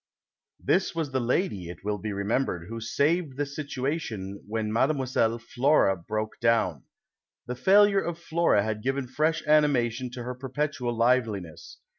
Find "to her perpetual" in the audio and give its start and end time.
10.13-10.97